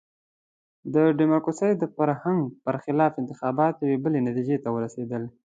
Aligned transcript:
د 0.93 0.95
ډیموکراسۍ 1.19 1.71
د 1.77 1.83
فرهنګ 1.95 2.39
برخلاف 2.65 3.11
انتخابات 3.21 3.73
یوې 3.83 3.97
بلې 4.03 4.19
نتیجې 4.27 4.57
ته 4.63 4.69
ورسېدل. 4.75 5.23